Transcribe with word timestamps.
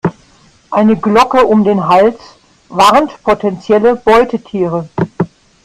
Eine 0.71 0.95
Glocke 0.97 1.45
um 1.45 1.63
den 1.63 1.85
Hals 1.87 2.17
warnt 2.69 3.21
potenzielle 3.21 3.95
Beutetiere. 3.95 4.89